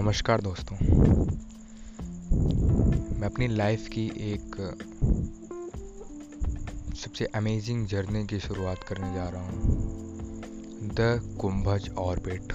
नमस्कार 0.00 0.40
दोस्तों। 0.40 0.76
मैं 3.16 3.26
अपनी 3.26 3.46
लाइफ 3.48 3.88
की 3.88 4.04
एक 4.04 4.54
सबसे 6.96 7.24
अमेजिंग 7.34 7.86
जर्नी 7.86 8.24
की 8.26 8.38
शुरुआत 8.40 8.84
करने 8.88 9.12
जा 9.14 9.28
रहा 9.28 9.42
हूँ। 9.42 9.60
The 10.90 11.36
Kumbhaj 11.40 11.90
orbit 11.98 12.54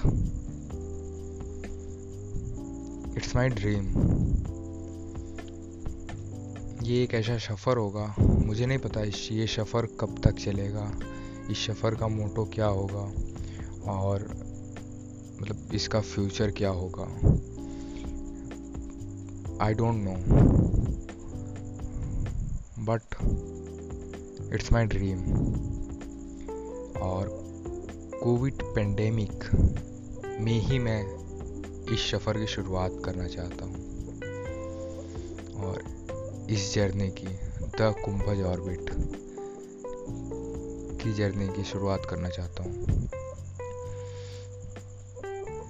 it's 3.16 3.34
my 3.36 3.48
dream 3.48 3.86
ये 6.82 7.02
एक 7.02 7.14
ऐसा 7.14 7.38
सफ़र 7.38 7.76
होगा, 7.76 8.14
मुझे 8.20 8.66
नहीं 8.66 8.78
पता 8.78 9.02
इस, 9.02 9.28
ये 9.32 9.46
सफ़र 9.46 9.86
कब 10.00 10.20
तक 10.24 10.34
चलेगा, 10.38 10.90
इस 11.50 11.66
सफ़र 11.66 11.94
का 11.94 12.08
मोटो 12.08 12.44
क्या 12.44 12.66
होगा, 12.66 13.06
और 13.92 14.45
मतलब 15.40 15.72
इसका 15.74 16.00
फ्यूचर 16.00 16.50
क्या 16.50 16.70
होगा? 16.70 17.04
I 19.64 19.74
don't 19.74 20.04
know 20.04 20.14
but 22.84 23.14
it's 24.54 24.72
my 24.72 24.86
dream 24.86 25.20
और 27.02 27.28
कोविड 28.22 28.62
पेंडेमिक 28.74 29.44
में 30.40 30.58
ही 30.60 30.78
मैं 30.78 31.00
इस 31.94 32.10
सफ़र 32.10 32.38
की 32.38 32.46
शुरुआत 32.46 33.00
करना 33.04 33.26
चाहता 33.28 33.64
हूँ। 33.64 33.84
और 35.64 35.82
इस 36.50 36.72
जर्नी 36.74 37.08
की 37.10 37.26
द 37.78 37.94
कुंभज 38.04 38.42
ऑर्बिट 38.42 38.90
की 41.02 41.12
जर्नी 41.12 41.48
की 41.48 41.64
शुरुआत 41.64 42.06
करना 42.10 42.28
चाहता 42.28 42.62
हूँ। 42.62 43.15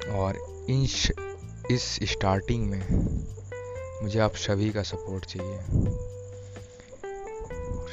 और 0.09 0.37
इन 0.71 0.83
इस 1.71 1.99
स्टार्टिंग 2.03 2.67
में 2.71 2.83
मुझे 4.03 4.19
आप 4.19 4.35
सभी 4.37 4.71
का 4.71 4.83
सपोर्ट 4.83 5.25
चाहिए। 5.25 5.59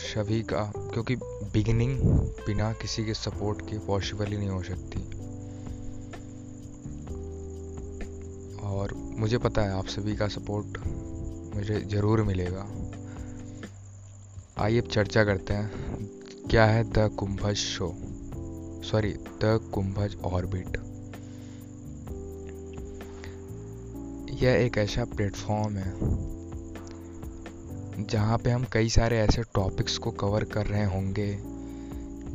सभी 0.03 0.42
का, 0.42 0.72
क्योंकि 0.75 1.16
बिगिनिंग 1.53 2.00
बिना 2.45 2.72
किसी 2.73 3.05
के 3.05 3.14
सपोर्ट 3.14 3.61
के 3.61 3.78
पॉसिबल 3.78 4.25
ही 4.25 4.38
नहीं 4.38 4.50
हो 4.50 4.61
सकती। 4.64 5.00
और 8.67 8.94
मुझे 8.94 9.38
पता 9.38 9.61
है 9.61 9.72
आप 9.72 9.88
सभी 9.88 10.16
का 10.16 10.27
सपोर्ट 10.27 10.77
मुझे 11.55 11.80
ज़रूर 11.81 12.23
मिलेगा। 12.23 12.67
आइए 14.58 14.81
अब 14.81 14.88
चर्चा 14.88 15.23
करते 15.23 15.53
हैं, 15.53 15.70
क्या 16.50 16.66
है 16.66 16.83
the 16.83 17.09
Kumbhaj 17.20 17.55
show 17.55 17.94
sorry 18.83 19.14
the 19.14 19.59
Kumbhaj 19.73 20.16
orbit 20.23 20.77
यह 24.44 24.53
एक 24.55 24.77
ऐसा 24.77 25.03
प्लेटफॉर्म 25.05 25.75
है, 25.77 25.91
जहाँ 28.05 28.38
पे 28.38 28.49
हम 28.49 28.66
कई 28.73 28.89
सारे 28.89 29.17
ऐसे 29.17 29.41
टॉपिक्स 29.55 29.97
को 29.97 30.11
कवर 30.11 30.44
कर 30.44 30.66
रहे 30.66 30.86
होंगे, 30.86 31.27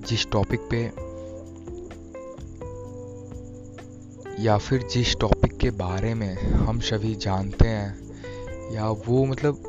जिस 0.09 0.27
टॉपिक 0.31 0.61
पे 0.71 0.83
या 4.43 4.57
फिर 4.59 4.87
जिस 4.93 5.15
टॉपिक 5.17 5.57
के 5.57 5.71
बारे 5.71 6.15
में 6.15 6.35
हम 6.43 6.81
सभी 6.81 7.15
जानते 7.17 7.69
हैं, 7.69 8.73
या 8.73 8.89
वो 9.07 9.25
मतलब 9.25 9.63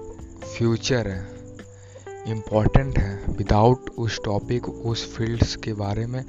फ्यूचर 0.45 1.07
है 1.07 1.27
इंपॉर्टेंट 2.27 2.99
है। 2.99 3.15
विदाउट 3.29 3.89
उस 3.97 4.19
टॉपिक 4.25 4.69
उस 4.69 5.05
फील्ड्स 5.15 5.55
के 5.55 5.73
बारे 5.73 6.05
में 6.05 6.23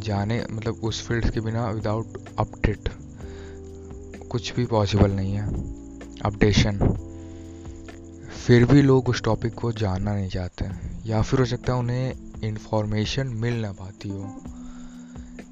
जाने 0.00 0.44
मतलब 0.50 0.84
उस 0.84 1.06
फील्ड्स 1.08 1.30
के 1.30 1.40
बिना 1.40 1.68
विदाउट 1.70 2.18
अपडेट 2.38 2.88
कुछ 4.30 4.54
भी 4.54 4.66
पॉसिबल 4.66 5.10
नहीं 5.10 5.34
है। 5.34 5.46
अपडेशन 6.20 6.78
फिर 8.46 8.64
भी 8.64 8.82
लोग 8.82 9.08
उस 9.08 9.22
टॉपिक 9.22 9.54
को 9.54 9.72
जानना 9.72 10.14
नहीं 10.14 10.28
चाहते 10.28 10.64
या 11.06 11.22
फिर 11.22 11.40
हो 11.40 11.46
सकता 11.46 11.72
है 11.72 11.78
उन्हें 11.78 12.14
इन्फॉर्मेशन 12.44 13.26
मिल 13.26 13.60
ना 13.60 13.72
पाती 13.72 14.08
हो। 14.08 14.36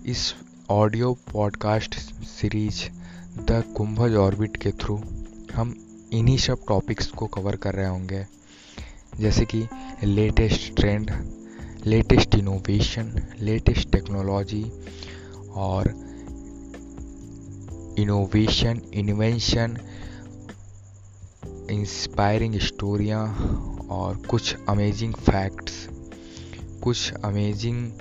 इस 0.07 0.35
audio 0.71 1.13
podcast 1.33 1.95
series 2.25 2.83
the 3.41 3.65
Kumbhaj 3.77 4.15
orbit 4.15 4.57
के 4.57 4.71
थ्रू 4.71 5.03
हम 5.55 5.75
इन्हीं 6.13 6.39
सब 6.39 6.59
टॉपिक्स 6.69 7.07
को 7.07 7.27
कवर 7.27 7.57
कर 7.57 7.75
रहे 7.75 7.89
होंगे। 7.89 8.27
जैसे 9.21 9.45
कि 9.45 9.67
latest 10.05 10.75
trend 10.77 11.11
latest 11.87 12.35
innovation 12.35 13.13
latest 13.41 13.91
technology 13.91 14.65
और 15.55 15.89
इनोवेशन 17.99 18.81
इन्वेंशन 18.95 19.77
इंस्पायरिंग 21.71 22.59
स्टोरियाँ 22.61 23.27
और 23.91 24.17
कुछ 24.17 24.57
अमेजिंग 24.69 25.15
फैक्ट्स 25.15 25.89
कुछ 26.83 27.13
अमेजिंग 27.13 27.93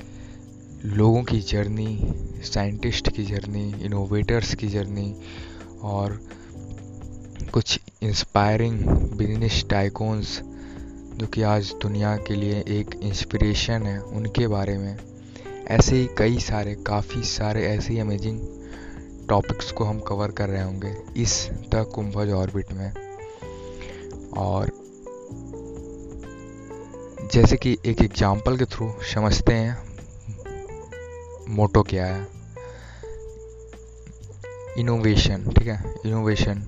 लोगों 0.85 1.23
की 1.23 1.39
जर्नी 1.39 1.99
साइंटिस्ट 2.43 3.09
की 3.09 3.25
जर्नी 3.25 3.73
इनोवेटर्स 3.81 4.55
की 4.55 4.67
जर्नी 4.67 5.15
और 5.81 6.21
कुछ 7.53 7.79
इंस्पायरिंग 8.01 8.79
बिज़नेस 9.17 9.65
टाइकोन्स 9.69 10.41
जो 11.15 11.27
कि 11.27 11.41
आज 11.41 11.73
दुनिया 11.81 12.17
के 12.17 12.35
लिए 12.35 12.63
एक 12.67 12.99
इंस्पिरेशन 13.03 13.83
है 13.83 13.99
उनके 13.99 14.47
बारे 14.47 14.77
में। 14.77 14.97
ऐसे 15.67 15.95
ही 15.95 16.09
कई 16.17 16.39
सारे, 16.39 16.75
काफ़ी 16.75 17.23
सारे 17.23 17.65
ऐसे 17.67 17.93
ही 17.93 17.99
अमेजिंग 17.99 18.62
टॉपिक्स 19.29 19.71
को 19.71 19.83
हम 19.83 19.99
कवर 19.99 20.31
कर 20.31 20.49
रहे 20.49 20.63
होंगे 20.63 20.95
इस 21.17 21.35
द 21.71 21.85
कुंभज 21.95 22.31
ऑर्बिट 22.31 22.71
में। 22.73 22.91
और 24.37 24.71
जैसे 27.33 27.57
कि 27.57 27.77
एक 27.85 28.01
एग्ज़ाम्पल 28.01 28.57
के 28.57 28.65
थ्रू 28.65 28.91
समझते 29.13 29.53
हैं, 29.53 29.77
मोटो 31.49 31.83
क्या 31.83 32.05
है? 32.05 32.27
इनोवेशन 34.77 35.49
ठीक 35.49 35.67
है? 35.67 35.93
इनोवेशन 36.05 36.63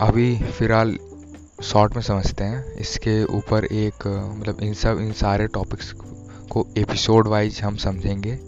अभी 0.00 0.36
फ़िलहाल 0.38 0.96
शॉर्ट 1.62 1.94
में 1.96 2.02
समझते 2.02 2.44
हैं। 2.44 2.74
इसके 2.74 3.22
ऊपर 3.24 3.64
एक 3.64 4.06
मतलब 4.06 4.62
इन 4.62 4.74
सब, 4.74 4.98
इन 5.00 5.12
सारे 5.12 5.46
टॉपिक्स 5.48 5.92
को 6.50 6.66
एपिसोड 6.78 7.28
वाइज 7.28 7.60
हम 7.62 7.76
समझेंगे। 7.76 8.38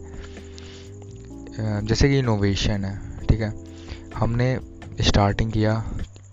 जैसे 1.61 2.09
कि 2.09 2.19
इनोवेशन 2.19 2.85
है, 2.85 3.27
ठीक 3.27 3.41
है? 3.41 3.55
हमने 4.15 4.61
स्टार्टिंग 5.01 5.53
किया 5.53 5.85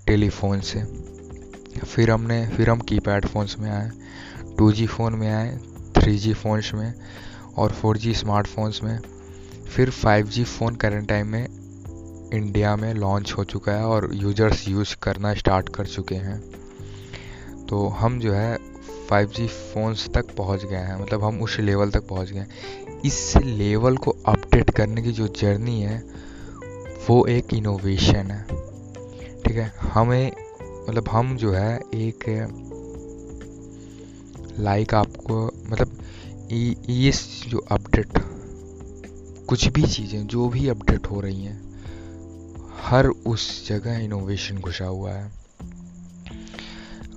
टेलीफोन 0.07 0.59
से। 0.59 0.83
फिर 1.85 2.11
हमने, 2.11 2.47
फिर 2.47 2.69
हम 2.69 2.79
कीपैड 2.79 3.25
फ़ोन्स 3.25 3.59
में 3.59 3.71
आए 3.71 3.91
टू 4.57 4.71
जी 4.71 4.87
फ़ोन 4.87 5.13
में 5.13 5.31
आए 5.31 5.59
थ्री 5.97 6.17
जी 6.17 6.33
फ़ोन्स 6.33 6.73
में 6.73 6.93
और 7.57 7.71
फोर 7.71 7.97
जी 7.97 8.13
स्मार्टफोन्स 8.13 8.83
में। 8.83 8.99
फिर 9.75 9.89
five 9.89 10.27
G 10.27 10.43
phone 10.43 10.75
current 10.75 11.09
time 11.09 11.27
में 11.27 11.47
इंडिया 12.33 12.75
में 12.75 12.93
लॉन्च 12.93 13.33
हो 13.37 13.43
चुका 13.43 13.71
है 13.71 13.85
और 13.85 14.09
यूज़र्स 14.13 14.67
यूज़ 14.67 14.95
करना 15.01 15.33
स्टार्ट 15.33 15.69
कर 15.69 15.85
चुके 15.85 16.15
हैं। 16.15 16.41
तो 17.65 17.87
हम 17.87 18.19
जो 18.19 18.33
है 18.33 18.57
फाइव 19.09 19.27
जी 19.27 19.47
फ़ोन्स 19.47 20.09
तक 20.09 20.35
पहुँच 20.35 20.65
गए 20.65 20.75
हैं 20.75 21.01
मतलब 21.01 21.23
हम 21.23 21.41
उस 21.41 21.59
लेवल 21.59 21.91
तक 21.91 22.07
पहुँच 22.07 22.31
गए 22.31 22.39
हैं। 22.39 22.49
इस 23.05 23.33
लेवल 23.37 23.97
को 23.97 24.15
अपडेट 24.51 24.69
करने 24.69 25.01
की 25.01 25.11
जो 25.11 25.27
जर्नी 25.27 25.81
है, 25.81 25.97
वो 27.09 27.25
एक 27.25 27.53
इनोवेशन 27.53 28.31
है। 28.31 28.43
ठीक 29.43 29.57
है? 29.57 29.67
हमें 29.77 30.31
मतलब 30.89 31.07
हम 31.09 31.37
जो 31.37 31.51
है, 31.51 31.79
एक 31.93 32.25
लाइक 34.59 34.93
आपको 34.93 35.45
मतलब 35.67 35.97
ये 36.91 37.11
जो 37.47 37.57
अपडेट 37.71 38.19
कुछ 39.47 39.67
भी 39.67 39.83
चीज़ें, 39.83 40.27
जो 40.27 40.49
भी 40.49 40.67
अपडेट 40.67 41.07
हो 41.07 41.21
रही 41.21 41.43
हैं, 41.43 41.61
हर 42.81 43.07
उस 43.07 43.67
जगह 43.69 43.97
इनोवेशन 43.99 44.57
घुसा 44.57 44.85
हुआ 44.85 45.11
है। 45.11 45.31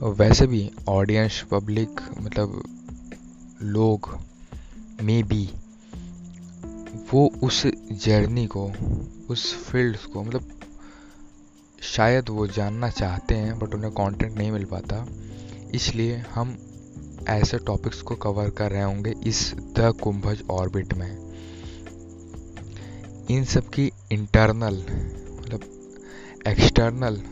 वैसे 0.02 0.46
भी 0.46 0.70
ऑडियंस 0.88 1.44
पब्लिक 1.50 2.00
मतलब 2.20 2.62
लोग 3.62 4.18
मे 5.02 5.22
बी 5.22 5.50
वो 7.12 7.32
उस 7.42 7.66
जर्नी 7.92 8.46
को, 8.46 8.72
उस 9.30 9.54
फ़ील्ड 9.54 9.96
को 9.96 10.22
मतलब 10.22 10.50
शायद 11.82 12.28
वो 12.28 12.46
जानना 12.46 12.88
चाहते 12.88 13.34
हैं, 13.34 13.58
बट 13.58 13.74
उन्हें 13.74 13.92
कंटेंट 13.92 14.38
नहीं 14.38 14.50
मिल 14.50 14.64
पाता। 14.64 15.06
इसलिए 15.74 16.16
हम 16.16 16.58
ऐसे 17.28 17.58
टॉपिक्स 17.58 18.02
को 18.02 18.14
कवर 18.14 18.50
कर 18.50 18.70
रहे 18.70 18.82
होंगे 18.82 19.14
इस 19.26 19.54
द 19.54 19.94
कुंभज 20.02 20.42
ऑर्बिट 20.50 20.94
में। 20.94 21.34
इन 23.30 23.44
सब 23.44 23.68
की 23.68 23.92
इंटरनल 24.12 24.74
मतलब 25.40 25.60
एक्सटर्नल 26.48 27.22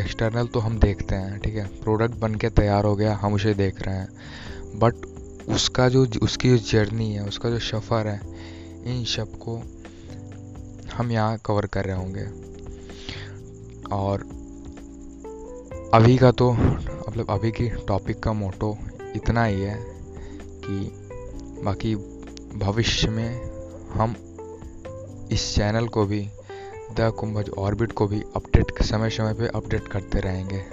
एक्सटर्नल 0.00 0.46
तो 0.46 0.60
हम 0.60 0.78
देखते 0.78 1.14
हैं, 1.14 1.38
ठीक 1.38 1.54
है? 1.54 1.66
प्रोडक्ट 1.66 2.14
बन 2.14 2.34
के 2.34 2.50
तैयार 2.50 2.84
हो 2.84 2.96
गया, 2.96 3.14
हम 3.14 3.34
उसे 3.34 3.54
देख 3.54 3.82
रहे 3.82 3.94
हैं। 3.94 4.08
बट 4.78 4.94
उसका 5.48 5.88
जो, 5.88 6.06
उसकी 6.22 6.50
जो 6.50 6.58
जर्नी 6.58 7.12
है, 7.12 7.24
उसका 7.24 7.50
जो 7.50 7.58
सफ़र 7.58 8.08
है 8.08 8.20
इन 8.86 9.04
सबको 9.04 9.56
हम 10.94 11.10
यहाँ 11.12 11.38
कवर 11.38 11.66
कर 11.66 11.84
रहे 11.84 11.96
होंगे। 11.96 12.24
और 13.94 14.22
अभी 15.94 16.16
का 16.16 16.30
तो 16.30 16.52
मतलब 16.52 17.30
अभी 17.30 17.50
की 17.50 17.68
टॉपिक 17.88 18.20
का 18.20 18.32
मोटो 18.32 18.76
इतना 19.16 19.44
ही 19.44 19.60
है 19.60 19.76
कि 20.64 20.78
बाकी 21.64 21.94
भविष्य 22.58 23.08
में 23.08 23.42
हम 23.90 24.14
इस 25.32 25.54
चैनल 25.54 25.88
को 25.88 26.04
भी, 26.06 26.20
द 26.92 27.12
कुंभज 27.18 27.50
ऑर्बिट 27.50 27.92
को 27.92 28.06
भी 28.06 28.20
अपडेट 28.36 28.82
समय 28.82 29.10
समय 29.10 29.34
पे 29.34 29.46
अपडेट 29.48 29.88
करते 29.88 30.20
रहेंगे। 30.20 30.64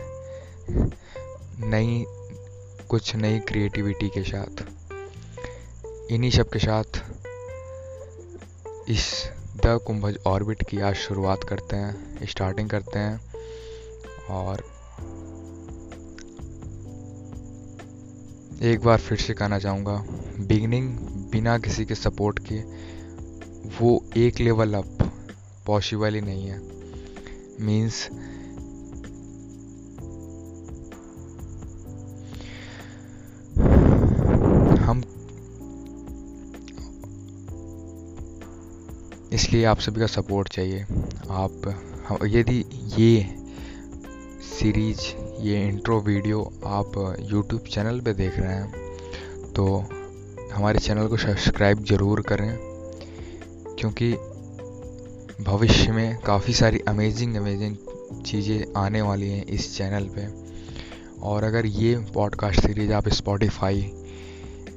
नई, 1.67 2.03
कुछ 2.89 3.15
नई 3.15 3.39
क्रिएटिविटी 3.39 4.09
के 4.09 4.23
साथ, 4.23 4.63
इन्हीं 6.11 6.31
सब 6.31 6.49
के 6.49 6.59
साथ 6.59 7.01
इस 8.89 9.29
द 9.65 9.79
कुंभज 9.87 10.17
ऑर्बिट 10.27 10.63
की 10.69 10.79
आज 10.79 10.95
शुरुआत 10.95 11.43
करते 11.43 11.75
हैं, 11.75 12.27
स्टार्टिंग 12.27 12.69
करते 12.69 12.99
हैं 12.99 13.19
और 14.29 14.63
एक 18.61 18.81
बार 18.85 18.97
फिर 18.97 19.17
से 19.17 19.33
कहना 19.33 19.59
चाहूँगा 19.59 20.03
बिगनिंग 20.39 20.89
बिना 21.31 21.57
किसी 21.57 21.85
के 21.85 21.95
सपोर्ट 21.95 22.39
के 22.51 22.59
वो 23.79 24.03
एक 24.17 24.39
लेवल 24.39 24.73
अप 24.73 24.97
पॉसिबल 25.65 26.15
ही 26.15 26.21
नहीं 26.21 26.47
है। 26.47 26.59
मीन्स 27.61 28.07
इसलिए 39.33 39.63
आप 39.65 39.79
सभी 39.79 39.99
का 39.99 40.07
सपोर्ट 40.07 40.47
चाहिए। 40.49 40.81
आप 41.31 42.19
यदि 42.25 42.63
ये 42.97 43.21
सीरीज़ 44.49 44.99
ये 45.41 45.67
इंट्रो 45.67 45.99
वीडियो 46.01 46.41
आप 46.67 46.91
यूट्यूब 47.21 47.61
चैनल 47.71 47.99
पे 48.01 48.13
देख 48.13 48.39
रहे 48.39 48.53
हैं 48.53 49.53
तो 49.53 49.65
हमारे 50.53 50.79
चैनल 50.79 51.07
को 51.07 51.17
सब्सक्राइब 51.17 51.83
ज़रूर 51.85 52.21
करें, 52.21 52.57
क्योंकि 53.79 54.11
भविष्य 55.43 55.91
में 55.91 56.17
काफ़ी 56.19 56.53
सारी 56.53 56.79
अमेजिंग 56.87 57.35
अमेजिंग 57.35 57.75
चीज़ें 58.25 58.73
आने 58.77 59.01
वाली 59.01 59.29
हैं 59.29 59.45
इस 59.47 59.75
चैनल 59.77 60.09
पे। 60.15 60.27
और 61.21 61.43
अगर 61.43 61.65
ये 61.65 61.95
पॉडकास्ट 62.13 62.61
सीरीज़ 62.61 62.93
आप 62.93 63.09
Spotify 63.09 63.89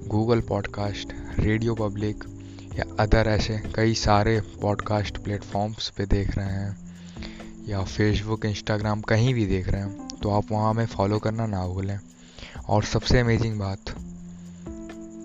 Google 0.08 0.40
podcast 0.48 1.12
radio 1.38 1.74
public 1.74 2.24
या 2.74 2.84
अदर 3.00 3.28
ऐसे 3.28 3.58
कई 3.74 3.94
सारे 3.94 4.40
पॉडकास्ट 4.40 5.18
प्लेटफॉर्म्स 5.18 5.88
पे 5.90 6.06
देख 6.06 6.36
रहे 6.38 6.46
हैं, 6.46 6.94
या 7.68 7.82
फेसबुक 7.84 8.44
इंस्टाग्राम 8.44 9.00
कहीं 9.00 9.34
भी 9.34 9.46
देख 9.46 9.68
रहे 9.68 9.80
हैं 9.80 10.08
तो 10.08 10.30
आप 10.30 10.44
वहाँ 10.52 10.70
हमें 10.70 10.86
फॉलो 10.86 11.18
करना 11.18 11.46
ना 11.46 11.66
भूलें। 11.66 11.98
और 12.68 12.84
सबसे 12.84 13.18
अमेजिंग 13.20 13.58
बात, 13.58 13.78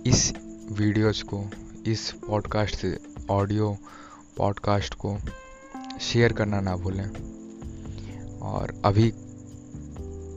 इस 0.07 0.33
वीडियोज़ 0.71 1.23
को, 1.23 1.43
इस 1.87 2.11
पॉडकास्ट 2.27 2.75
से 2.75 2.97
ऑडियो 3.29 3.77
पॉडकास्ट 4.37 4.93
को 4.93 5.17
शेयर 6.01 6.33
करना 6.33 6.61
ना 6.61 6.75
भूलें। 6.75 7.09
और 8.39 8.81
अभी 8.85 9.11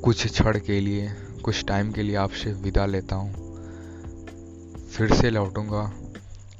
कुछ 0.04 0.26
क्षण 0.26 0.58
के 0.58 0.80
लिए, 0.80 1.12
कुछ 1.44 1.64
टाइम 1.64 1.92
के 1.92 2.02
लिए 2.02 2.16
आपसे 2.16 2.52
विदा 2.52 2.86
लेता 2.86 3.16
हूँ। 3.16 3.32
फिर 4.92 5.14
से 5.14 5.30
लौटूँगा। 5.30 5.92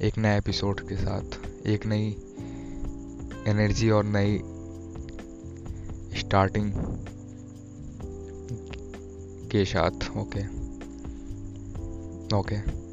एक 0.03 0.17
नए 0.17 0.37
एपिसोड 0.37 0.79
के 0.89 0.95
साथ, 0.95 1.23
एक 1.67 1.85
नई 1.85 2.07
एनर्जी 3.47 3.89
और 3.89 4.03
नई 4.05 4.37
स्टार्टिंग 6.19 6.71
के 9.51 9.65
साथ 9.65 10.09
ओके 10.17 10.43
ओके 12.37 12.90